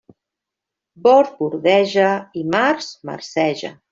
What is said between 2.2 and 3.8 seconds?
i març marceja.